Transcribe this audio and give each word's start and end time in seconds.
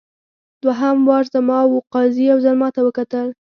دوهم 0.63 0.97
وار 1.09 1.25
زما 1.35 1.59
وو 1.69 1.79
قاضي 1.93 2.21
یو 2.31 2.37
ځل 2.45 2.55
ماته 2.61 2.79
وکتل. 2.83 3.27